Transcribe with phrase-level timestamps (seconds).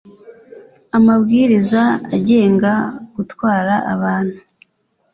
[0.97, 1.81] amabwiriza
[2.17, 2.71] agenga
[3.15, 4.37] gutwara abantu